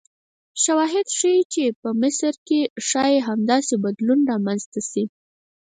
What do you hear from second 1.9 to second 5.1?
مصر کې ښایي همداسې بدلون رامنځته شي.